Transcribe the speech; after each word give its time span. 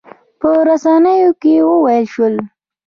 په 0.39 0.49
رسنیو 0.67 1.31
کې 1.41 1.53
وویل 1.69 2.05
شول. 2.13 2.35